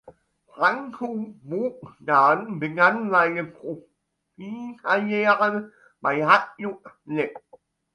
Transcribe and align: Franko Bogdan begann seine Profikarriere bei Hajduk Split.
Franko 0.47 1.27
Bogdan 1.43 2.57
begann 2.59 3.11
seine 3.11 3.45
Profikarriere 3.45 5.71
bei 5.99 6.25
Hajduk 6.25 6.97
Split. 7.03 7.35